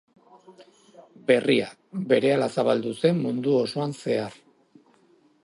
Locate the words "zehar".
4.01-4.43